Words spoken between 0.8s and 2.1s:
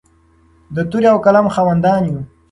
تورې او قلم خاوندان